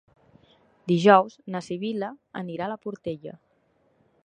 Dijous 0.91 1.35
na 1.55 1.61
Sibil·la 1.67 2.11
anirà 2.43 2.67
a 2.69 2.73
la 2.75 2.81
Portella. 2.87 3.37